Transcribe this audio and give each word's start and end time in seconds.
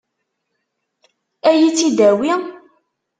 Ad 1.49 1.55
iyi-tt-id-tawi? 1.57 2.31